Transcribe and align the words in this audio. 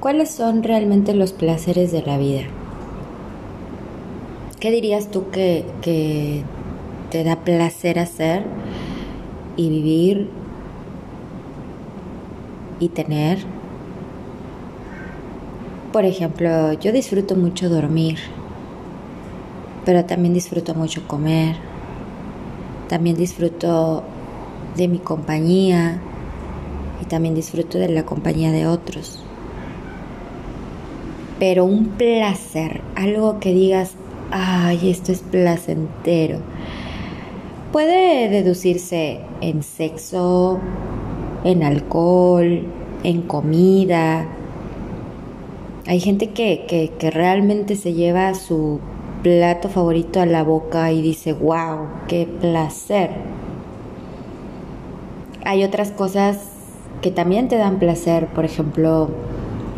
¿cuáles 0.00 0.30
son 0.30 0.62
realmente 0.62 1.14
los 1.14 1.32
placeres 1.32 1.92
de 1.92 2.02
la 2.02 2.16
vida? 2.16 2.42
¿Qué 4.58 4.70
dirías 4.70 5.10
tú 5.10 5.30
que, 5.30 5.64
te 7.10 7.24
da 7.24 7.36
placer 7.36 7.98
hacer 7.98 8.44
y 9.56 9.68
vivir 9.68 10.30
y 12.78 12.88
tener? 12.88 13.38
Por 15.92 16.04
ejemplo, 16.04 16.72
yo 16.74 16.92
disfruto 16.92 17.36
mucho 17.36 17.68
dormir, 17.68 18.18
pero 19.84 20.04
también 20.04 20.32
disfruto 20.32 20.74
mucho 20.74 21.06
comer, 21.06 21.56
también 22.88 23.16
disfruto 23.16 24.02
de 24.76 24.88
mi 24.88 24.98
compañía 24.98 26.00
y 27.02 27.06
también 27.06 27.34
disfruto 27.34 27.78
de 27.78 27.88
la 27.88 28.04
compañía 28.04 28.52
de 28.52 28.66
otros. 28.66 29.24
Pero 31.40 31.64
un 31.64 31.86
placer, 31.96 32.82
algo 32.94 33.40
que 33.40 33.54
digas, 33.54 33.94
ay, 34.30 34.90
esto 34.90 35.10
es 35.10 35.20
placentero, 35.22 36.38
puede 37.72 38.28
deducirse 38.28 39.20
en 39.40 39.62
sexo, 39.62 40.60
en 41.42 41.62
alcohol, 41.62 42.64
en 43.04 43.22
comida. 43.22 44.26
Hay 45.86 46.00
gente 46.00 46.30
que, 46.30 46.90
que, 46.98 47.10
realmente 47.10 47.74
se 47.74 47.94
lleva 47.94 48.34
su 48.34 48.78
plato 49.22 49.70
favorito 49.70 50.20
a 50.20 50.26
la 50.26 50.42
boca 50.42 50.92
y 50.92 51.00
dice, 51.00 51.32
wow, 51.32 51.86
qué 52.06 52.28
placer. 52.40 53.12
Hay 55.46 55.64
otras 55.64 55.90
cosas 55.90 56.50
que 57.00 57.10
también 57.10 57.48
te 57.48 57.56
dan 57.56 57.78
placer, 57.78 58.26
por 58.26 58.44
ejemplo, 58.44 59.08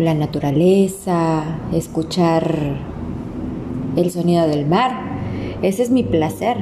la 0.02 0.14
naturaleza, 0.14 1.44
escuchar 1.72 2.76
el 3.96 4.10
sonido 4.10 4.46
del 4.48 4.66
mar. 4.66 4.92
Ese 5.62 5.82
es 5.82 5.90
mi 5.90 6.02
placer. 6.02 6.56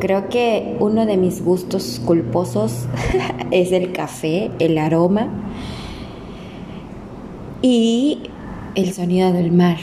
Creo 0.00 0.28
que 0.28 0.76
uno 0.80 1.06
de 1.06 1.16
mis 1.16 1.44
gustos 1.44 2.00
culposos 2.04 2.86
es 3.50 3.72
el 3.72 3.92
café, 3.92 4.50
el 4.58 4.78
aroma 4.78 5.28
y 7.62 8.24
el 8.74 8.92
sonido 8.92 9.32
del 9.32 9.52
mar. 9.52 9.78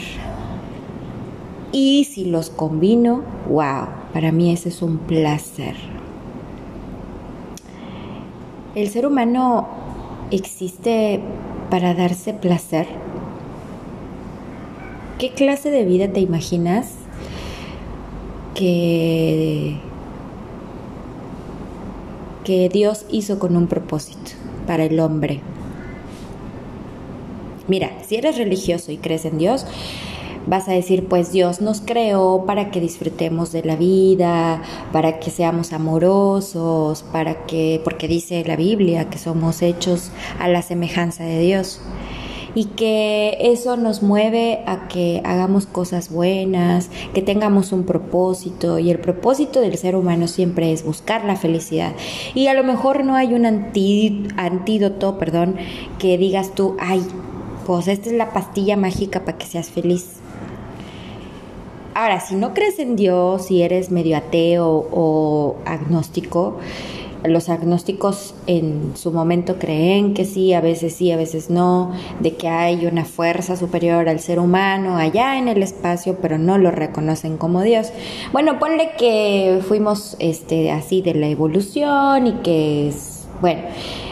Y 1.72 2.04
si 2.04 2.26
los 2.26 2.50
combino, 2.50 3.22
wow, 3.48 3.86
para 4.12 4.30
mí 4.30 4.52
ese 4.52 4.68
es 4.68 4.82
un 4.82 4.98
placer. 4.98 5.74
El 8.74 8.88
ser 8.88 9.06
humano 9.06 9.66
existe 10.30 11.20
para 11.72 11.94
darse 11.94 12.34
placer. 12.34 12.86
¿Qué 15.18 15.30
clase 15.30 15.70
de 15.70 15.86
vida 15.86 16.12
te 16.12 16.20
imaginas 16.20 16.96
que, 18.54 19.80
Dios 22.44 23.06
hizo 23.10 23.38
con 23.38 23.56
un 23.56 23.68
propósito 23.68 24.32
para 24.66 24.84
el 24.84 25.00
hombre? 25.00 25.40
Mira, 27.68 27.90
si 28.06 28.16
eres 28.16 28.36
religioso 28.36 28.92
y 28.92 28.98
crees 28.98 29.24
en 29.24 29.38
Dios, 29.38 29.64
vas 30.46 30.68
a 30.68 30.72
decir, 30.72 31.08
pues 31.08 31.32
Dios 31.32 31.60
nos 31.60 31.80
creó 31.80 32.44
para 32.46 32.70
que 32.70 32.80
disfrutemos 32.80 33.52
de 33.52 33.62
la 33.62 33.76
vida, 33.76 34.62
para 34.92 35.18
que 35.18 35.30
seamos 35.30 35.72
amorosos, 35.72 37.04
para 37.12 37.46
que, 37.46 37.80
porque 37.84 38.08
dice 38.08 38.44
la 38.46 38.56
Biblia 38.56 39.10
que 39.10 39.18
somos 39.18 39.62
hechos 39.62 40.10
a 40.38 40.48
la 40.48 40.62
semejanza 40.62 41.24
de 41.24 41.38
Dios 41.38 41.80
y 42.54 42.66
que 42.66 43.38
eso 43.40 43.76
nos 43.76 44.02
mueve 44.02 44.62
a 44.66 44.88
que 44.88 45.22
hagamos 45.24 45.66
cosas 45.66 46.10
buenas, 46.10 46.90
que 47.14 47.22
tengamos 47.22 47.72
un 47.72 47.84
propósito 47.84 48.78
y 48.78 48.90
el 48.90 48.98
propósito 48.98 49.60
del 49.60 49.76
ser 49.78 49.96
humano 49.96 50.28
siempre 50.28 50.72
es 50.72 50.84
buscar 50.84 51.24
la 51.24 51.36
felicidad. 51.36 51.92
Y 52.34 52.48
a 52.48 52.54
lo 52.54 52.64
mejor 52.64 53.04
no 53.04 53.14
hay 53.16 53.34
un 53.34 53.46
antídoto, 53.46 55.18
perdón, 55.18 55.56
que 55.98 56.18
digas 56.18 56.54
tú, 56.54 56.76
ay, 56.78 57.02
pues 57.66 57.88
esta 57.88 58.10
es 58.10 58.16
la 58.16 58.32
pastilla 58.32 58.76
mágica 58.76 59.24
para 59.24 59.38
que 59.38 59.46
seas 59.46 59.70
feliz. 59.70 60.21
Ahora, 61.94 62.20
si 62.20 62.36
no 62.36 62.54
crees 62.54 62.78
en 62.78 62.96
Dios, 62.96 63.46
si 63.46 63.62
eres 63.62 63.90
medio 63.90 64.16
ateo 64.16 64.88
o 64.90 65.56
agnóstico, 65.66 66.58
los 67.24 67.48
agnósticos 67.48 68.34
en 68.46 68.92
su 68.96 69.12
momento 69.12 69.58
creen 69.58 70.14
que 70.14 70.24
sí, 70.24 70.54
a 70.54 70.60
veces 70.60 70.94
sí, 70.94 71.12
a 71.12 71.16
veces 71.16 71.50
no, 71.50 71.92
de 72.20 72.34
que 72.34 72.48
hay 72.48 72.86
una 72.86 73.04
fuerza 73.04 73.56
superior 73.56 74.08
al 74.08 74.20
ser 74.20 74.38
humano 74.38 74.96
allá 74.96 75.38
en 75.38 75.48
el 75.48 75.62
espacio, 75.62 76.16
pero 76.20 76.38
no 76.38 76.58
lo 76.58 76.70
reconocen 76.70 77.36
como 77.36 77.62
Dios. 77.62 77.92
Bueno, 78.32 78.58
ponle 78.58 78.92
que 78.98 79.60
fuimos 79.66 80.16
este 80.18 80.70
así 80.70 81.02
de 81.02 81.14
la 81.14 81.28
evolución 81.28 82.26
y 82.26 82.32
que 82.42 82.88
bueno, 83.42 83.62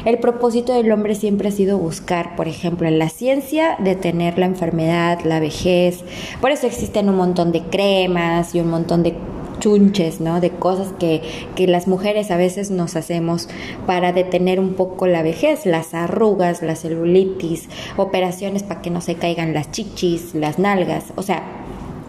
el 0.05 0.19
propósito 0.19 0.75
del 0.75 0.91
hombre 0.91 1.15
siempre 1.15 1.49
ha 1.49 1.53
sido 1.53 1.79
buscar, 1.79 2.35
por 2.35 2.49
ejemplo, 2.49 2.89
en 2.89 2.99
la 2.99 3.09
ciencia, 3.09 3.77
detener 3.79 4.39
la 4.39 4.47
enfermedad, 4.47 5.21
la 5.25 5.39
vejez. 5.39 6.01
Por 6.41 6.51
eso 6.51 6.67
existen 6.67 7.09
un 7.09 7.17
montón 7.17 7.53
de 7.53 7.63
cremas 7.63 8.57
y 8.57 8.61
un 8.61 8.69
montón 8.69 9.05
de 9.05 9.15
chunches, 9.61 10.21
¿no? 10.21 10.41
De 10.41 10.51
cosas 10.51 10.93
que, 10.99 11.23
que, 11.55 11.69
las 11.69 11.87
mujeres 11.87 12.33
a 12.33 12.37
veces 12.37 12.73
nos 12.73 12.97
hacemos 12.97 13.49
para 13.87 14.13
detener 14.13 14.59
un 14.59 14.75
poco 14.75 15.07
la 15.07 15.23
vejez, 15.23 15.65
las 15.65 15.95
arrugas, 15.95 16.63
la 16.63 16.75
celulitis, 16.75 17.69
operaciones 17.97 18.65
para 18.65 18.83
que 18.83 18.91
no 18.91 19.01
se 19.01 19.15
caigan 19.15 19.55
las 19.55 19.71
chichis, 19.71 20.35
las 20.35 20.59
nalgas, 20.59 21.13
o 21.15 21.23
sea, 21.23 21.60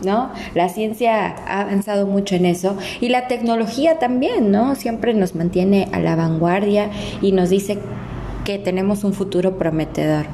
¿no? 0.04 0.32
La 0.56 0.70
ciencia 0.70 1.28
ha 1.28 1.62
avanzado 1.62 2.08
mucho 2.08 2.36
en 2.36 2.46
eso 2.46 2.78
y 3.00 3.10
la 3.10 3.28
tecnología 3.28 4.00
también, 4.00 4.52
¿no? 4.52 4.76
Siempre 4.76 5.14
nos 5.14 5.36
mantiene 5.36 5.88
a 5.92 6.00
la 6.00 6.16
vanguardia 6.16 6.90
y 7.22 7.32
nos 7.32 7.50
dice 7.50 7.78
que 8.46 8.58
tenemos 8.58 9.04
un 9.04 9.14
futuro 9.14 9.58
prometedor. 9.58 10.26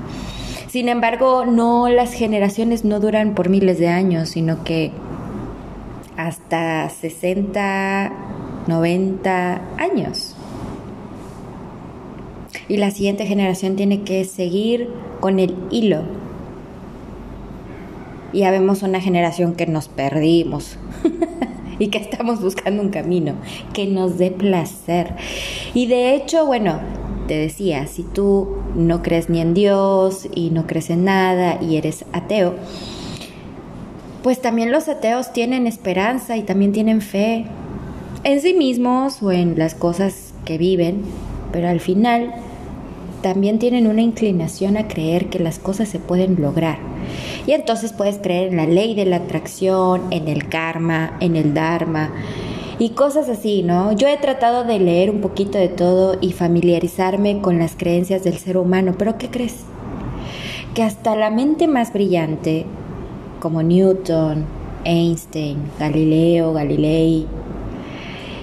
Sin 0.68 0.90
embargo, 0.90 1.46
no 1.46 1.90
las 1.90 2.14
generaciones 2.14 2.84
no 2.84 3.00
duran 3.00 3.36
por 3.36 3.50
miles 3.50 3.80
de 3.80 3.88
años, 3.88 4.30
sino 4.30 4.64
que 4.64 4.92
hasta 6.18 6.90
60, 6.90 8.12
90 8.68 9.62
años. 9.78 10.36
Y 12.68 12.78
la 12.78 12.92
siguiente 12.92 13.26
generación 13.26 13.76
tiene 13.76 14.04
que 14.04 14.26
seguir 14.26 14.90
con 15.22 15.40
el 15.40 15.56
hilo 15.72 16.04
ya 18.34 18.52
vemos 18.52 18.84
una 18.84 19.02
generación 19.02 19.56
que 19.56 19.68
nos 19.68 19.88
perdimos 19.88 20.78
y 21.80 21.88
que 21.88 21.98
estamos 21.98 22.42
buscando 22.42 22.82
un 22.82 22.90
camino 22.90 23.34
que 23.74 23.86
nos 23.86 24.18
dé 24.18 24.32
placer. 24.32 25.16
Y 25.74 25.88
de 25.88 26.16
hecho, 26.16 26.46
bueno, 26.46 26.80
te 27.28 27.36
decía, 27.36 27.88
si 27.88 28.04
tú 28.04 28.58
no 28.76 29.02
crees 29.02 29.30
ni 29.30 29.42
en 29.42 29.54
Dios 29.54 30.28
y 30.34 30.50
no 30.50 30.66
crees 30.66 30.90
en 30.90 31.06
nada 31.06 31.60
y 31.62 31.78
eres 31.78 32.06
ateo, 32.14 32.56
pues 34.24 34.42
también 34.42 34.72
los 34.72 34.88
ateos 34.88 35.32
tienen 35.34 35.68
esperanza 35.68 36.38
y 36.38 36.44
también 36.44 36.72
tienen 36.72 37.02
fe 37.02 37.46
en 38.24 38.42
sí 38.42 38.54
mismos 38.54 39.22
o 39.22 39.32
en 39.32 39.58
las 39.58 39.76
cosas 39.76 40.34
que 40.44 40.58
viven, 40.58 41.02
pero 41.52 41.70
al 41.70 41.80
final 41.80 42.34
también 43.22 43.60
tienen 43.60 43.88
una 43.88 44.02
inclinación 44.02 44.78
a 44.78 44.88
creer 44.88 45.28
que 45.28 45.40
las 45.40 45.60
cosas 45.60 45.90
se 45.90 46.00
pueden 46.00 46.42
lograr. 46.42 46.80
Y 47.47 47.53
entonces 47.53 47.94
puedes 47.94 48.19
creer 48.19 48.50
en 48.50 48.58
la 48.58 48.68
ley 48.68 48.94
de 48.94 49.06
la 49.06 49.16
atracción, 49.16 50.03
en 50.12 50.28
el 50.28 50.47
karma, 50.50 51.18
en 51.22 51.35
el 51.35 51.56
dharma 51.56 52.12
y 52.80 52.90
cosas 52.90 53.30
así, 53.30 53.63
¿no? 53.63 53.94
Yo 53.94 54.08
he 54.08 54.18
tratado 54.18 54.63
de 54.63 54.80
leer 54.80 55.09
un 55.09 55.22
poquito 55.22 55.57
de 55.57 55.69
todo 55.69 56.18
y 56.22 56.34
familiarizarme 56.34 57.41
con 57.41 57.57
las 57.57 57.75
creencias 57.75 58.24
del 58.24 58.38
ser 58.38 58.57
humano, 58.57 58.96
pero 58.97 59.18
¿qué 59.18 59.30
crees? 59.30 59.63
Que 60.75 60.83
hasta 60.83 61.16
la 61.16 61.31
mente 61.31 61.68
más 61.68 61.92
brillante, 61.92 62.66
como 63.39 63.63
Newton, 63.63 64.45
Einstein, 64.83 65.57
Galileo, 65.80 66.54
Galilei, 66.54 67.25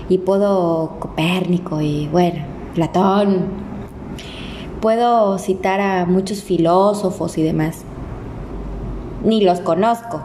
y 0.08 0.19
puedo 0.19 0.96
Copérnico 0.99 1.81
y 1.81 2.08
bueno, 2.08 2.43
Platón, 2.75 3.44
puedo 4.81 5.38
citar 5.38 5.81
a 5.81 6.06
muchos 6.06 6.43
filósofos 6.43 7.38
y 7.38 7.43
demás. 7.43 7.83
Ni 9.25 9.41
los 9.41 9.61
conozco, 9.61 10.23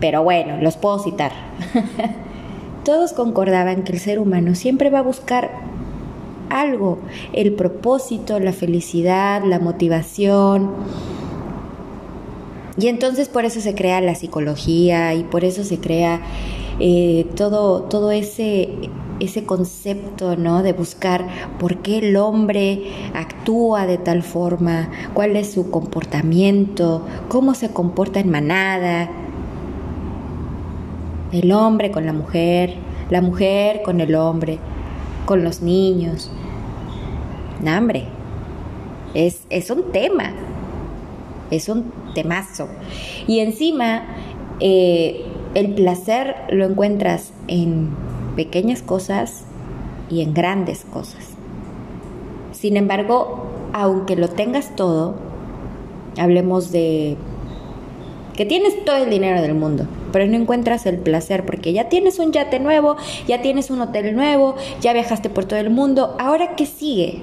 pero 0.00 0.22
bueno, 0.22 0.60
los 0.60 0.76
puedo 0.76 0.98
citar. 0.98 1.32
Todos 2.84 3.12
concordaban 3.12 3.82
que 3.82 3.92
el 3.92 3.98
ser 3.98 4.18
humano 4.18 4.54
siempre 4.54 4.90
va 4.90 5.00
a 5.00 5.02
buscar 5.02 5.50
algo, 6.50 6.98
el 7.32 7.52
propósito, 7.52 8.38
la 8.38 8.52
felicidad, 8.52 9.42
la 9.44 9.58
motivación. 9.58 10.70
Y 12.78 12.88
entonces 12.88 13.28
por 13.28 13.44
eso 13.44 13.60
se 13.60 13.74
crea 13.74 14.00
la 14.00 14.14
psicología 14.14 15.14
y 15.14 15.24
por 15.24 15.44
eso 15.44 15.64
se 15.64 15.78
crea 15.78 16.20
eh, 16.78 17.26
todo, 17.34 17.82
todo 17.84 18.10
ese 18.10 18.68
ese 19.20 19.44
concepto, 19.44 20.36
¿no? 20.36 20.62
De 20.62 20.72
buscar 20.72 21.26
por 21.58 21.78
qué 21.78 21.98
el 21.98 22.16
hombre 22.16 22.92
actúa 23.14 23.86
de 23.86 23.98
tal 23.98 24.22
forma, 24.22 24.90
cuál 25.14 25.36
es 25.36 25.52
su 25.52 25.70
comportamiento, 25.70 27.06
cómo 27.28 27.54
se 27.54 27.70
comporta 27.70 28.20
en 28.20 28.30
manada, 28.30 29.10
el 31.32 31.52
hombre 31.52 31.90
con 31.90 32.06
la 32.06 32.12
mujer, 32.12 32.74
la 33.10 33.20
mujer 33.20 33.82
con 33.82 34.00
el 34.00 34.14
hombre, 34.14 34.58
con 35.24 35.44
los 35.44 35.62
niños. 35.62 36.30
hambre. 37.66 38.04
Es, 39.14 39.46
es 39.48 39.70
un 39.70 39.92
tema, 39.92 40.32
es 41.50 41.68
un 41.68 41.90
temazo. 42.14 42.68
Y 43.26 43.40
encima, 43.40 44.04
eh, 44.60 45.24
el 45.54 45.74
placer 45.74 46.36
lo 46.50 46.66
encuentras 46.66 47.32
en 47.48 47.90
pequeñas 48.36 48.82
cosas 48.82 49.44
y 50.10 50.20
en 50.20 50.34
grandes 50.34 50.84
cosas. 50.84 51.24
Sin 52.52 52.76
embargo, 52.76 53.46
aunque 53.72 54.16
lo 54.16 54.28
tengas 54.28 54.76
todo, 54.76 55.16
hablemos 56.18 56.70
de 56.70 57.16
que 58.36 58.44
tienes 58.44 58.84
todo 58.84 58.96
el 58.96 59.10
dinero 59.10 59.40
del 59.40 59.54
mundo, 59.54 59.86
pero 60.12 60.26
no 60.26 60.36
encuentras 60.36 60.86
el 60.86 60.98
placer 60.98 61.44
porque 61.44 61.72
ya 61.72 61.88
tienes 61.88 62.18
un 62.18 62.32
yate 62.32 62.60
nuevo, 62.60 62.96
ya 63.26 63.40
tienes 63.40 63.70
un 63.70 63.80
hotel 63.80 64.14
nuevo, 64.14 64.54
ya 64.80 64.92
viajaste 64.92 65.30
por 65.30 65.46
todo 65.46 65.58
el 65.58 65.70
mundo, 65.70 66.14
ahora 66.18 66.54
qué 66.54 66.66
sigue? 66.66 67.22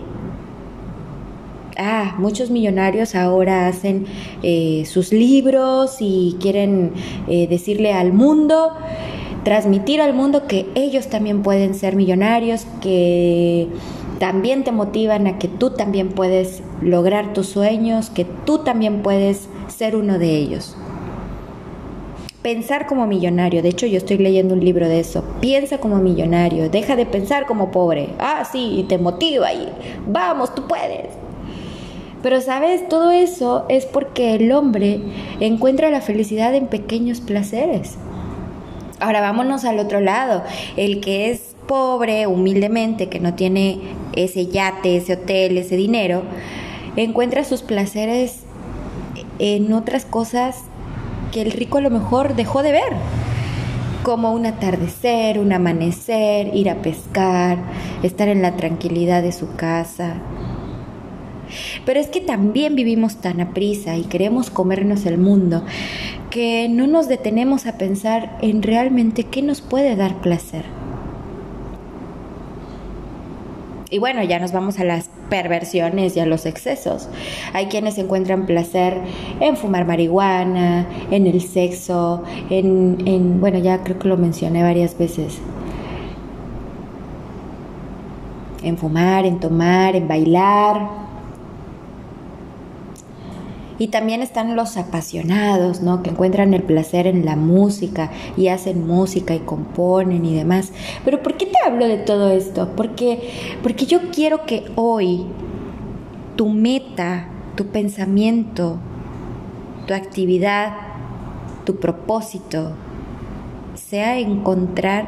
ah, 1.78 2.16
muchos 2.18 2.50
millonarios 2.50 3.16
ahora 3.16 3.68
hacen 3.68 4.06
eh, 4.42 4.84
sus 4.86 5.12
libros 5.12 5.98
y 6.00 6.38
quieren 6.40 6.94
eh, 7.28 7.48
decirle 7.48 7.94
al 7.94 8.14
mundo, 8.14 8.72
transmitir 9.44 10.02
al 10.02 10.14
mundo 10.14 10.48
que 10.48 10.68
ellos 10.76 11.08
también 11.08 11.44
pueden 11.44 11.74
ser 11.76 11.96
millonarios, 11.96 12.66
que 12.82 13.68
también 14.20 14.64
te 14.64 14.72
motivan 14.72 15.28
a 15.28 15.38
que 15.38 15.48
tú 15.48 15.72
también 15.72 16.10
puedes 16.10 16.62
lograr 16.82 17.34
tus 17.34 17.48
sueños, 17.48 18.10
que 18.10 18.26
tú 18.26 18.60
también 18.60 19.02
puedes 19.02 19.50
ser 19.68 19.96
uno 19.96 20.18
de 20.18 20.38
ellos. 20.38 20.78
Pensar 22.42 22.88
como 22.88 23.08
millonario, 23.08 23.62
de 23.62 23.70
hecho 23.70 23.86
yo 23.86 23.98
estoy 23.98 24.18
leyendo 24.18 24.54
un 24.54 24.64
libro 24.64 24.88
de 24.88 25.00
eso, 25.00 25.24
piensa 25.40 25.78
como 25.78 25.98
millonario, 25.98 26.70
deja 26.70 26.96
de 26.96 27.06
pensar 27.06 27.46
como 27.46 27.72
pobre, 27.72 28.10
ah 28.20 28.44
sí, 28.50 28.80
y 28.80 28.84
te 28.84 28.98
motiva 28.98 29.54
y 29.54 29.70
vamos, 30.08 30.54
tú 30.54 30.68
puedes. 30.68 31.08
Pero 32.22 32.40
sabes, 32.40 32.88
todo 32.88 33.12
eso 33.12 33.66
es 33.70 33.86
porque 33.86 34.36
el 34.36 34.52
hombre 34.52 35.02
encuentra 35.42 35.90
la 35.90 36.02
felicidad 36.02 36.56
en 36.56 36.68
pequeños 36.68 37.20
placeres. 37.20 37.98
Ahora 39.04 39.20
vámonos 39.20 39.66
al 39.66 39.80
otro 39.80 40.00
lado, 40.00 40.44
el 40.78 41.02
que 41.02 41.30
es 41.30 41.58
pobre, 41.68 42.26
humildemente, 42.26 43.10
que 43.10 43.20
no 43.20 43.34
tiene 43.34 43.82
ese 44.14 44.46
yate, 44.46 44.96
ese 44.96 45.16
hotel, 45.16 45.58
ese 45.58 45.76
dinero, 45.76 46.24
encuentra 46.96 47.44
sus 47.44 47.64
placeres 47.64 48.44
en 49.40 49.74
otras 49.74 50.06
cosas 50.06 50.56
que 51.34 51.42
el 51.42 51.52
rico 51.52 51.80
a 51.80 51.82
lo 51.82 51.90
mejor 51.90 52.38
dejó 52.38 52.64
de 52.64 52.72
ver, 52.72 52.94
como 54.04 54.32
un 54.32 54.46
atardecer, 54.46 55.38
un 55.38 55.52
amanecer, 55.52 56.56
ir 56.56 56.70
a 56.70 56.82
pescar, 56.82 57.58
estar 58.04 58.30
en 58.30 58.42
la 58.42 58.56
tranquilidad 58.56 59.22
de 59.22 59.34
su 59.34 59.54
casa, 59.58 60.22
pero 61.86 62.00
es 62.00 62.08
que 62.08 62.22
también 62.22 62.76
vivimos 62.76 63.18
tan 63.18 63.42
a 63.42 63.54
prisa 63.54 63.98
y 63.98 64.04
queremos 64.04 64.50
comernos 64.50 65.06
el 65.06 65.18
mundo 65.18 65.64
que 66.34 66.68
no 66.68 66.88
nos 66.88 67.08
detenemos 67.08 67.68
a 67.68 67.78
pensar 67.78 68.40
en 68.42 68.64
realmente 68.64 69.26
qué 69.26 69.44
nos 69.44 69.62
puede 69.62 69.96
dar 69.96 70.20
placer. 70.20 70.66
Y 73.92 74.00
bueno, 74.00 74.24
ya 74.24 74.40
nos 74.40 74.52
vamos 74.52 74.80
a 74.80 74.84
las 74.84 75.12
perversiones 75.30 76.18
y 76.18 76.22
a 76.22 76.26
los 76.26 76.48
excesos. 76.48 77.08
Hay 77.54 77.68
quienes 77.68 78.00
encuentran 78.00 78.48
placer 78.48 78.98
en 79.40 79.56
fumar 79.58 79.86
marihuana, 79.86 80.88
en 81.12 81.28
el 81.28 81.40
sexo, 81.40 82.24
en, 82.50 83.04
en 83.06 83.40
bueno, 83.40 83.60
ya 83.60 83.84
creo 83.84 84.00
que 84.00 84.08
lo 84.08 84.18
mencioné 84.18 84.64
varias 84.64 84.98
veces. 84.98 85.38
En 88.64 88.80
fumar, 88.80 89.28
en 89.28 89.40
tomar, 89.40 89.96
en 89.96 90.08
bailar, 90.08 91.04
y 93.80 93.88
también 93.88 94.22
están 94.22 94.56
los 94.56 94.78
apasionados, 94.78 95.82
¿no? 95.82 96.04
Que 96.04 96.12
encuentran 96.12 96.54
el 96.54 96.64
placer 96.64 97.08
en 97.08 97.26
la 97.26 97.36
música 97.36 98.12
y 98.38 98.48
hacen 98.48 98.86
música 98.88 99.34
y 99.36 99.40
componen 99.40 100.26
y 100.26 100.36
demás. 100.36 100.72
Pero 101.04 101.22
¿por 101.24 101.36
qué 101.36 101.46
te 101.46 101.58
hablo 101.66 101.88
de 101.88 101.98
todo 101.98 102.30
esto? 102.32 102.70
Porque, 102.76 103.32
porque 103.62 103.86
yo 103.86 104.00
quiero 104.12 104.46
que 104.46 104.66
hoy 104.76 105.26
tu 106.36 106.50
meta, 106.50 107.28
tu 107.56 107.68
pensamiento, 107.68 108.78
tu 109.88 109.94
actividad, 109.94 110.74
tu 111.66 111.78
propósito 111.78 112.74
sea 113.76 114.20
encontrar 114.20 115.08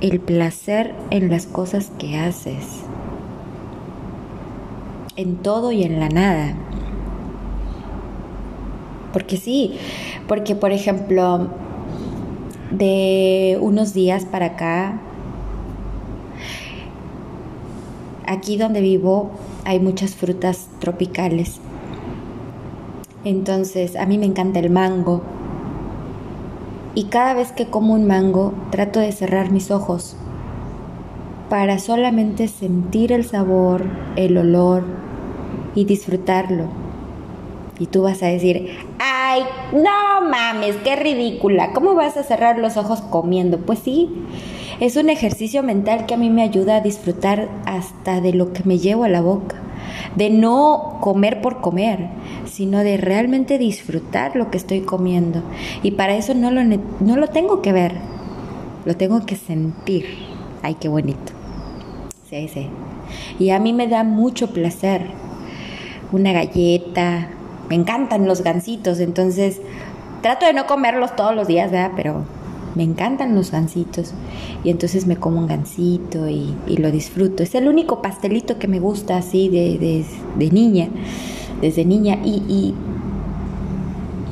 el 0.00 0.20
placer 0.20 0.94
en 1.10 1.30
las 1.30 1.46
cosas 1.46 1.90
que 1.98 2.18
haces, 2.18 2.82
en 5.16 5.36
todo 5.36 5.72
y 5.72 5.82
en 5.82 5.98
la 5.98 6.08
nada. 6.08 6.56
Porque 9.12 9.36
sí, 9.36 9.78
porque 10.26 10.54
por 10.54 10.72
ejemplo, 10.72 11.48
de 12.70 13.58
unos 13.60 13.94
días 13.94 14.24
para 14.24 14.46
acá, 14.46 15.00
aquí 18.26 18.56
donde 18.56 18.80
vivo 18.80 19.30
hay 19.64 19.80
muchas 19.80 20.14
frutas 20.14 20.68
tropicales. 20.78 21.60
Entonces, 23.24 23.96
a 23.96 24.06
mí 24.06 24.18
me 24.18 24.26
encanta 24.26 24.60
el 24.60 24.70
mango. 24.70 25.22
Y 26.94 27.04
cada 27.04 27.34
vez 27.34 27.52
que 27.52 27.66
como 27.66 27.94
un 27.94 28.06
mango, 28.06 28.54
trato 28.70 29.00
de 29.00 29.12
cerrar 29.12 29.50
mis 29.50 29.70
ojos 29.70 30.16
para 31.48 31.78
solamente 31.78 32.48
sentir 32.48 33.12
el 33.12 33.24
sabor, 33.24 33.84
el 34.16 34.36
olor 34.36 34.84
y 35.74 35.84
disfrutarlo. 35.84 36.87
Y 37.78 37.86
tú 37.86 38.02
vas 38.02 38.22
a 38.22 38.26
decir, 38.26 38.70
ay, 38.98 39.42
no 39.72 40.28
mames, 40.28 40.76
qué 40.82 40.96
ridícula, 40.96 41.72
¿cómo 41.72 41.94
vas 41.94 42.16
a 42.16 42.24
cerrar 42.24 42.58
los 42.58 42.76
ojos 42.76 43.00
comiendo? 43.02 43.58
Pues 43.58 43.78
sí, 43.78 44.10
es 44.80 44.96
un 44.96 45.10
ejercicio 45.10 45.62
mental 45.62 46.06
que 46.06 46.14
a 46.14 46.18
mí 46.18 46.30
me 46.30 46.42
ayuda 46.42 46.76
a 46.76 46.80
disfrutar 46.80 47.48
hasta 47.66 48.20
de 48.20 48.32
lo 48.32 48.52
que 48.52 48.64
me 48.64 48.78
llevo 48.78 49.04
a 49.04 49.08
la 49.08 49.20
boca, 49.20 49.56
de 50.16 50.30
no 50.30 50.98
comer 51.00 51.40
por 51.40 51.60
comer, 51.60 52.08
sino 52.46 52.78
de 52.78 52.96
realmente 52.96 53.58
disfrutar 53.58 54.34
lo 54.34 54.50
que 54.50 54.58
estoy 54.58 54.80
comiendo. 54.80 55.42
Y 55.82 55.92
para 55.92 56.16
eso 56.16 56.34
no 56.34 56.50
lo, 56.50 56.62
no 56.64 57.16
lo 57.16 57.28
tengo 57.28 57.62
que 57.62 57.72
ver, 57.72 57.94
lo 58.84 58.96
tengo 58.96 59.24
que 59.24 59.36
sentir. 59.36 60.04
Ay, 60.62 60.74
qué 60.74 60.88
bonito. 60.88 61.32
Sí, 62.28 62.48
sí. 62.48 62.68
Y 63.38 63.50
a 63.50 63.58
mí 63.58 63.72
me 63.72 63.88
da 63.88 64.04
mucho 64.04 64.52
placer 64.52 65.06
una 66.12 66.32
galleta, 66.32 67.30
me 67.68 67.74
encantan 67.74 68.26
los 68.26 68.42
gansitos, 68.42 69.00
entonces 69.00 69.60
trato 70.22 70.46
de 70.46 70.52
no 70.52 70.66
comerlos 70.66 71.14
todos 71.16 71.34
los 71.34 71.46
días, 71.46 71.70
¿verdad? 71.70 71.92
Pero 71.96 72.24
me 72.74 72.82
encantan 72.82 73.34
los 73.34 73.50
gansitos 73.50 74.14
y 74.64 74.70
entonces 74.70 75.06
me 75.06 75.16
como 75.16 75.38
un 75.38 75.46
gansito 75.46 76.28
y, 76.28 76.54
lo 76.66 76.90
disfruto. 76.90 77.42
Es 77.42 77.54
el 77.54 77.68
único 77.68 78.02
pastelito 78.02 78.58
que 78.58 78.68
me 78.68 78.80
gusta 78.80 79.16
así 79.16 79.48
de, 79.48 80.04
niña, 80.50 80.88
desde 81.60 81.84
niña 81.84 82.18
y, 82.24 82.42
y, 82.48 82.74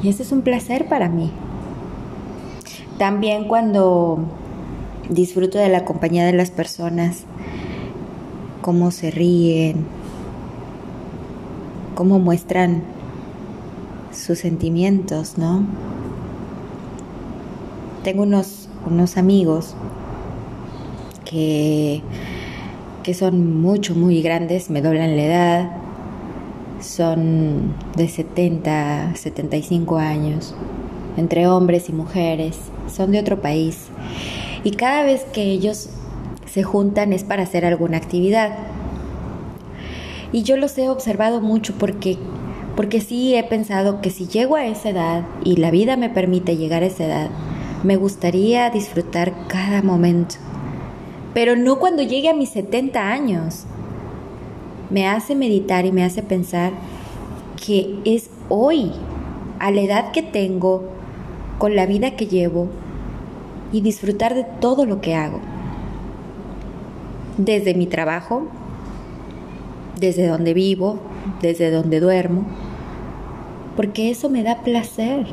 y 0.02 0.08
ese 0.08 0.22
es 0.22 0.32
un 0.32 0.42
placer 0.42 0.88
para 0.88 1.08
mí. 1.08 1.30
También 2.98 3.44
cuando 3.48 4.20
disfruto 5.10 5.58
de 5.58 5.68
la 5.68 5.84
compañía 5.84 6.24
de 6.24 6.32
las 6.32 6.50
personas, 6.50 7.24
cómo 8.62 8.90
se 8.90 9.10
ríen, 9.10 9.86
cómo 11.94 12.18
muestran 12.18 12.95
sus 14.16 14.38
sentimientos, 14.38 15.38
¿no? 15.38 15.64
Tengo 18.02 18.22
unos, 18.22 18.68
unos 18.86 19.16
amigos 19.16 19.74
que, 21.24 22.02
que 23.02 23.14
son 23.14 23.60
mucho, 23.60 23.94
muy 23.94 24.22
grandes, 24.22 24.70
me 24.70 24.80
doblan 24.80 25.16
la 25.16 25.22
edad, 25.22 25.70
son 26.80 27.74
de 27.96 28.08
70, 28.08 29.16
75 29.16 29.96
años, 29.98 30.54
entre 31.16 31.46
hombres 31.48 31.88
y 31.88 31.92
mujeres, 31.92 32.58
son 32.88 33.12
de 33.12 33.20
otro 33.20 33.40
país. 33.40 33.88
Y 34.64 34.72
cada 34.72 35.02
vez 35.02 35.24
que 35.32 35.42
ellos 35.42 35.90
se 36.46 36.62
juntan 36.62 37.12
es 37.12 37.24
para 37.24 37.42
hacer 37.42 37.64
alguna 37.64 37.98
actividad. 37.98 38.56
Y 40.32 40.42
yo 40.42 40.56
los 40.56 40.76
he 40.78 40.88
observado 40.88 41.40
mucho 41.40 41.74
porque 41.78 42.18
porque 42.76 43.00
sí 43.00 43.34
he 43.34 43.42
pensado 43.42 44.02
que 44.02 44.10
si 44.10 44.28
llego 44.28 44.56
a 44.56 44.66
esa 44.66 44.90
edad 44.90 45.24
y 45.42 45.56
la 45.56 45.70
vida 45.70 45.96
me 45.96 46.10
permite 46.10 46.56
llegar 46.58 46.82
a 46.82 46.86
esa 46.86 47.04
edad, 47.04 47.30
me 47.82 47.96
gustaría 47.96 48.68
disfrutar 48.68 49.32
cada 49.48 49.82
momento, 49.82 50.36
pero 51.32 51.56
no 51.56 51.78
cuando 51.78 52.02
llegue 52.02 52.28
a 52.28 52.34
mis 52.34 52.50
70 52.50 53.10
años. 53.10 53.64
Me 54.90 55.08
hace 55.08 55.34
meditar 55.34 55.84
y 55.86 55.92
me 55.92 56.04
hace 56.04 56.22
pensar 56.22 56.72
que 57.64 57.98
es 58.04 58.30
hoy, 58.48 58.92
a 59.58 59.70
la 59.70 59.80
edad 59.80 60.12
que 60.12 60.22
tengo, 60.22 60.84
con 61.58 61.74
la 61.74 61.86
vida 61.86 62.12
que 62.12 62.26
llevo, 62.26 62.68
y 63.72 63.80
disfrutar 63.80 64.34
de 64.34 64.44
todo 64.44 64.84
lo 64.84 65.00
que 65.00 65.14
hago. 65.14 65.40
Desde 67.38 67.74
mi 67.74 67.86
trabajo, 67.86 68.46
desde 69.98 70.26
donde 70.28 70.54
vivo, 70.54 70.98
desde 71.40 71.70
donde 71.70 72.00
duermo, 72.00 72.46
porque 73.76 74.10
eso 74.10 74.28
me 74.30 74.42
da 74.42 74.62
placer. 74.62 75.26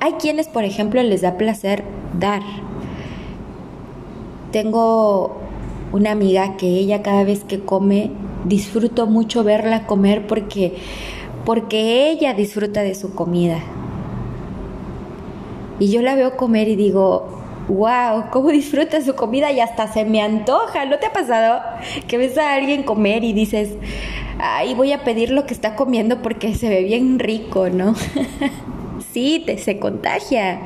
Hay 0.00 0.12
quienes, 0.14 0.48
por 0.48 0.64
ejemplo, 0.64 1.02
les 1.02 1.20
da 1.20 1.36
placer 1.36 1.84
dar. 2.18 2.42
Tengo 4.50 5.36
una 5.92 6.12
amiga 6.12 6.56
que 6.56 6.66
ella 6.66 7.02
cada 7.02 7.24
vez 7.24 7.44
que 7.44 7.60
come, 7.60 8.10
disfruto 8.46 9.06
mucho 9.06 9.44
verla 9.44 9.86
comer 9.86 10.26
porque, 10.26 10.76
porque 11.44 12.10
ella 12.10 12.32
disfruta 12.32 12.82
de 12.82 12.94
su 12.94 13.14
comida. 13.14 13.58
Y 15.78 15.90
yo 15.90 16.02
la 16.02 16.14
veo 16.14 16.36
comer 16.36 16.68
y 16.68 16.76
digo, 16.76 17.40
wow, 17.68 18.24
cómo 18.30 18.50
disfruta 18.50 19.00
su 19.02 19.14
comida 19.14 19.52
y 19.52 19.60
hasta 19.60 19.92
se 19.92 20.04
me 20.04 20.22
antoja. 20.22 20.84
¿No 20.86 20.98
te 20.98 21.06
ha 21.06 21.12
pasado 21.12 21.60
que 22.08 22.18
ves 22.18 22.36
a 22.38 22.54
alguien 22.54 22.82
comer 22.82 23.24
y 23.24 23.32
dices, 23.32 23.70
ay, 24.42 24.74
voy 24.74 24.92
a 24.92 25.04
pedir 25.04 25.30
lo 25.30 25.46
que 25.46 25.54
está 25.54 25.76
comiendo 25.76 26.22
porque 26.22 26.54
se 26.54 26.68
ve 26.68 26.82
bien 26.82 27.18
rico, 27.18 27.68
¿no? 27.68 27.94
sí, 29.12 29.42
te, 29.44 29.58
se 29.58 29.78
contagia. 29.78 30.60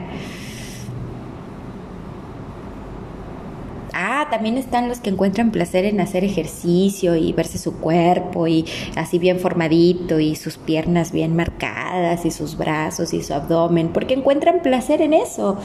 Ah, 3.97 4.27
también 4.29 4.59
están 4.59 4.89
los 4.89 4.99
que 4.99 5.11
encuentran 5.11 5.53
placer 5.53 5.85
en 5.85 6.01
hacer 6.01 6.25
ejercicio 6.25 7.15
y 7.15 7.33
verse 7.33 7.59
su 7.59 7.79
cuerpo 7.79 8.49
y 8.49 8.65
así 8.97 9.21
bien 9.21 9.39
formadito 9.39 10.19
y 10.19 10.35
sus 10.35 10.57
piernas 10.57 11.13
bien 11.13 11.37
marcadas 11.37 12.27
y 12.27 12.33
sus 12.33 12.57
brazos 12.57 13.15
y 13.15 13.23
su 13.23 13.33
abdomen, 13.35 13.91
porque 13.93 14.15
encuentran 14.15 14.63
placer 14.63 15.01
en 15.01 15.13
eso. 15.13 15.59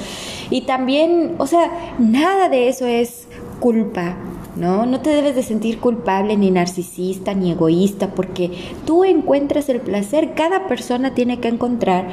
Y 0.51 0.61
también, 0.61 1.35
o 1.39 1.47
sea, 1.47 1.95
nada 1.97 2.49
de 2.49 2.69
eso 2.69 2.85
es 2.85 3.27
culpa, 3.59 4.15
¿no? 4.55 4.85
No 4.85 5.01
te 5.01 5.09
debes 5.11 5.35
de 5.35 5.43
sentir 5.43 5.79
culpable 5.79 6.37
ni 6.37 6.51
narcisista 6.51 7.33
ni 7.33 7.51
egoísta 7.51 8.11
porque 8.11 8.51
tú 8.85 9.03
encuentras 9.03 9.69
el 9.69 9.81
placer, 9.81 10.33
cada 10.33 10.67
persona 10.67 11.13
tiene 11.13 11.39
que 11.39 11.47
encontrar 11.47 12.07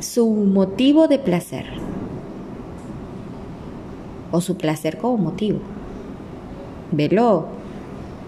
su 0.00 0.28
motivo 0.28 1.08
de 1.08 1.18
placer 1.18 1.66
o 4.30 4.40
su 4.40 4.56
placer 4.56 4.98
como 4.98 5.16
motivo. 5.16 5.60
Velo 6.90 7.46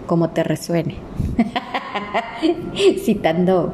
como 0.07 0.29
te 0.29 0.43
resuene. 0.43 0.95
Citando 3.03 3.73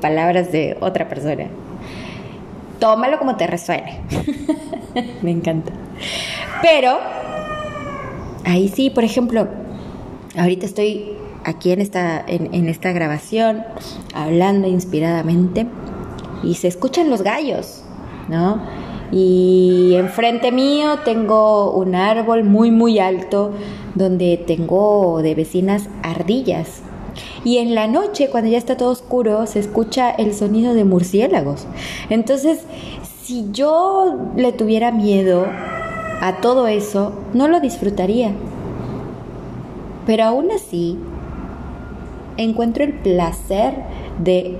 palabras 0.00 0.52
de 0.52 0.76
otra 0.80 1.08
persona. 1.08 1.46
Tómalo 2.78 3.18
como 3.18 3.36
te 3.36 3.46
resuene. 3.46 4.00
Me 5.22 5.30
encanta. 5.30 5.72
Pero, 6.60 6.98
ahí 8.44 8.68
sí, 8.68 8.90
por 8.90 9.04
ejemplo, 9.04 9.48
ahorita 10.36 10.66
estoy 10.66 11.12
aquí 11.44 11.72
en 11.72 11.80
esta, 11.80 12.24
en 12.26 12.68
esta 12.68 12.92
grabación 12.92 13.64
hablando 14.14 14.68
inspiradamente 14.68 15.66
y 16.42 16.54
se 16.54 16.68
escuchan 16.68 17.10
los 17.10 17.22
gallos, 17.22 17.82
¿no? 18.28 18.60
Y 19.12 19.94
enfrente 19.96 20.50
mío 20.50 20.98
tengo 21.04 21.72
un 21.72 21.94
árbol 21.94 22.44
muy 22.44 22.70
muy 22.70 22.98
alto 22.98 23.52
donde 23.94 24.42
tengo 24.44 25.20
de 25.22 25.34
vecinas 25.34 25.88
ardillas. 26.02 26.82
Y 27.44 27.58
en 27.58 27.74
la 27.74 27.86
noche, 27.86 28.28
cuando 28.30 28.50
ya 28.50 28.58
está 28.58 28.76
todo 28.76 28.90
oscuro, 28.90 29.46
se 29.46 29.60
escucha 29.60 30.10
el 30.10 30.34
sonido 30.34 30.74
de 30.74 30.84
murciélagos. 30.84 31.66
Entonces, 32.10 32.64
si 33.22 33.46
yo 33.52 34.32
le 34.36 34.52
tuviera 34.52 34.90
miedo 34.90 35.46
a 36.20 36.40
todo 36.40 36.66
eso, 36.66 37.12
no 37.32 37.48
lo 37.48 37.60
disfrutaría. 37.60 38.32
Pero 40.06 40.24
aún 40.24 40.50
así, 40.50 40.98
encuentro 42.36 42.84
el 42.84 42.92
placer 42.92 43.74
de 44.18 44.58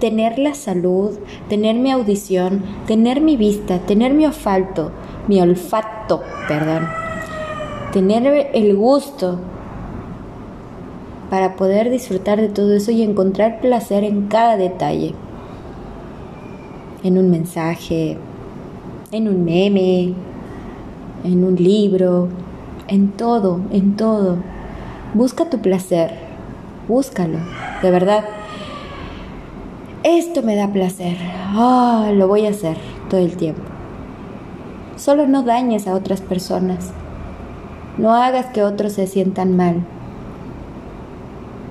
tener 0.00 0.38
la 0.38 0.54
salud, 0.54 1.18
tener 1.48 1.76
mi 1.76 1.90
audición, 1.90 2.62
tener 2.86 3.20
mi 3.20 3.36
vista, 3.36 3.78
tener 3.80 4.14
mi 4.14 4.26
olfato, 4.26 4.92
mi 5.26 5.40
olfato, 5.40 6.22
perdón, 6.46 6.88
tener 7.92 8.50
el 8.54 8.76
gusto 8.76 9.38
para 11.30 11.56
poder 11.56 11.90
disfrutar 11.90 12.40
de 12.40 12.48
todo 12.48 12.74
eso 12.74 12.90
y 12.90 13.02
encontrar 13.02 13.60
placer 13.60 14.04
en 14.04 14.28
cada 14.28 14.56
detalle, 14.56 15.14
en 17.02 17.18
un 17.18 17.30
mensaje, 17.30 18.16
en 19.12 19.28
un 19.28 19.44
meme, 19.44 20.14
en 21.24 21.44
un 21.44 21.56
libro, 21.56 22.28
en 22.88 23.10
todo, 23.12 23.60
en 23.70 23.96
todo. 23.96 24.36
Busca 25.14 25.48
tu 25.48 25.60
placer, 25.60 26.12
búscalo, 26.86 27.38
de 27.82 27.90
verdad. 27.90 28.24
Esto 30.02 30.42
me 30.42 30.56
da 30.56 30.68
placer. 30.68 31.16
Ah, 31.20 32.10
lo 32.14 32.28
voy 32.28 32.46
a 32.46 32.50
hacer 32.50 32.76
todo 33.10 33.20
el 33.20 33.36
tiempo. 33.36 33.62
Solo 34.96 35.26
no 35.26 35.42
dañes 35.42 35.86
a 35.86 35.94
otras 35.94 36.20
personas. 36.20 36.92
No 37.98 38.14
hagas 38.14 38.46
que 38.46 38.62
otros 38.62 38.92
se 38.92 39.06
sientan 39.06 39.56
mal. 39.56 39.84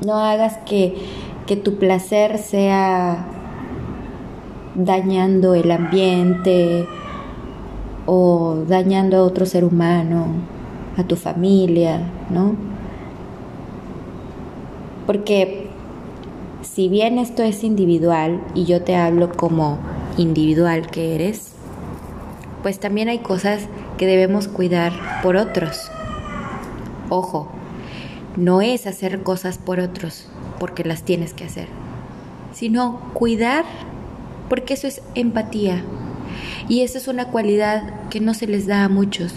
No 0.06 0.16
hagas 0.16 0.58
que, 0.66 0.96
que 1.46 1.56
tu 1.56 1.78
placer 1.78 2.38
sea 2.38 3.26
dañando 4.76 5.56
el 5.56 5.72
ambiente 5.72 6.88
o 8.08 8.64
dañando 8.68 9.18
a 9.18 9.24
otro 9.24 9.46
ser 9.46 9.64
humano, 9.64 10.28
a 10.98 11.04
tu 11.04 11.16
familia, 11.16 12.02
¿no? 12.32 12.56
Porque 15.06 15.70
si 16.64 16.90
bien 16.90 17.20
esto 17.20 17.44
es 17.44 17.64
individual 17.64 18.42
y 18.56 18.66
yo 18.66 18.82
te 18.82 18.96
hablo 18.96 19.32
como 19.32 19.78
individual 20.18 20.88
que 20.88 21.16
eres, 21.16 21.52
pues 22.64 22.80
también 22.80 23.10
hay 23.10 23.20
cosas 23.20 23.68
que 23.98 24.08
debemos 24.08 24.48
cuidar 24.48 24.94
por 25.22 25.36
otros. 25.36 25.92
Ojo, 27.10 27.50
no 28.36 28.62
es 28.62 28.88
hacer 28.88 29.24
cosas 29.24 29.58
por 29.58 29.80
otros 29.80 30.28
porque 30.60 30.84
las 30.84 31.04
tienes 31.04 31.34
que 31.34 31.44
hacer, 31.44 31.68
sino 32.54 33.00
cuidar 33.14 33.66
porque 34.50 34.74
eso 34.76 34.88
es 34.88 35.02
empatía. 35.16 35.84
Y 36.70 36.82
esa 36.82 36.98
es 36.98 37.08
una 37.08 37.30
cualidad 37.30 38.10
que 38.10 38.20
no 38.20 38.34
se 38.34 38.48
les 38.48 38.68
da 38.68 38.84
a 38.84 38.90
muchos. 38.90 39.34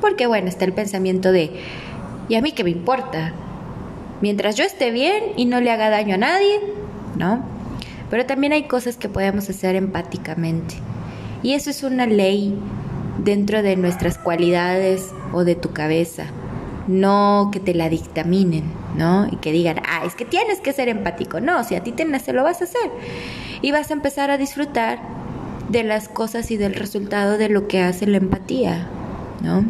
Porque 0.00 0.26
bueno, 0.26 0.48
está 0.48 0.64
el 0.64 0.72
pensamiento 0.72 1.32
de, 1.32 1.50
¿y 2.28 2.34
a 2.34 2.42
mí 2.42 2.52
qué 2.52 2.64
me 2.64 2.70
importa? 2.70 3.32
mientras 4.20 4.56
yo 4.56 4.64
esté 4.64 4.90
bien 4.90 5.24
y 5.36 5.44
no 5.44 5.60
le 5.60 5.70
haga 5.70 5.90
daño 5.90 6.14
a 6.14 6.18
nadie, 6.18 6.60
¿no? 7.16 7.44
Pero 8.10 8.26
también 8.26 8.52
hay 8.52 8.64
cosas 8.64 8.96
que 8.96 9.08
podemos 9.08 9.48
hacer 9.50 9.74
empáticamente. 9.74 10.76
Y 11.42 11.54
eso 11.54 11.70
es 11.70 11.82
una 11.82 12.06
ley 12.06 12.56
dentro 13.18 13.62
de 13.62 13.76
nuestras 13.76 14.18
cualidades 14.18 15.12
o 15.32 15.44
de 15.44 15.54
tu 15.54 15.72
cabeza. 15.72 16.26
No 16.86 17.50
que 17.52 17.58
te 17.58 17.74
la 17.74 17.88
dictaminen, 17.88 18.64
¿no? 18.96 19.26
Y 19.30 19.36
que 19.36 19.50
digan, 19.50 19.80
ah, 19.88 20.04
es 20.06 20.14
que 20.14 20.24
tienes 20.24 20.60
que 20.60 20.72
ser 20.72 20.88
empático. 20.88 21.40
No, 21.40 21.64
si 21.64 21.74
a 21.74 21.82
ti 21.82 21.92
te 21.92 22.04
nace, 22.04 22.32
lo 22.32 22.44
vas 22.44 22.60
a 22.60 22.64
hacer. 22.64 22.90
Y 23.60 23.72
vas 23.72 23.90
a 23.90 23.94
empezar 23.94 24.30
a 24.30 24.38
disfrutar 24.38 25.00
de 25.68 25.82
las 25.82 26.08
cosas 26.08 26.50
y 26.50 26.56
del 26.56 26.74
resultado 26.74 27.38
de 27.38 27.48
lo 27.48 27.68
que 27.68 27.80
hace 27.80 28.06
la 28.06 28.18
empatía, 28.18 28.88
¿no? 29.42 29.64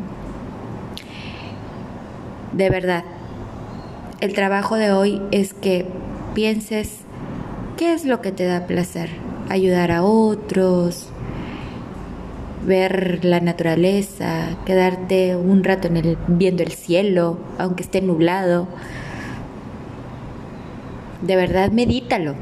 De 2.52 2.70
verdad, 2.70 3.04
el 4.20 4.32
trabajo 4.32 4.76
de 4.76 4.92
hoy 4.92 5.20
es 5.30 5.54
que 5.54 5.86
pienses 6.34 7.00
qué 7.76 7.92
es 7.92 8.04
lo 8.04 8.20
que 8.20 8.32
te 8.32 8.44
da 8.44 8.66
placer. 8.66 9.10
Ayudar 9.48 9.92
a 9.92 10.02
otros, 10.02 11.08
ver 12.66 13.24
la 13.24 13.40
naturaleza, 13.40 14.56
quedarte 14.64 15.36
un 15.36 15.62
rato 15.64 15.88
en 15.88 15.98
el, 15.98 16.18
viendo 16.26 16.62
el 16.62 16.72
cielo, 16.72 17.38
aunque 17.58 17.82
esté 17.82 18.00
nublado. 18.00 18.68
De 21.22 21.36
verdad, 21.36 21.70
medítalo 21.70 22.34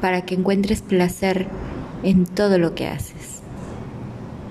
para 0.00 0.22
que 0.22 0.34
encuentres 0.34 0.82
placer 0.82 1.46
en 2.04 2.26
todo 2.26 2.58
lo 2.58 2.74
que 2.74 2.86
haces. 2.86 3.33